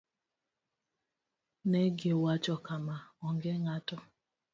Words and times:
Ne 1.69 1.81
giwacho 1.97 2.55
kama: 2.65 2.95
"Onge 3.25 3.51
ng'ato 3.63 3.97